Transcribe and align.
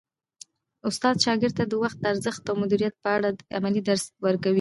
استاد 0.89 1.15
شاګرد 1.25 1.53
ته 1.59 1.63
د 1.67 1.73
وخت 1.83 1.97
د 1.99 2.05
ارزښت 2.13 2.43
او 2.49 2.55
مدیریت 2.63 2.93
په 3.03 3.09
اړه 3.15 3.29
عملي 3.57 3.81
درس 3.87 4.03
ورکوي. 4.25 4.49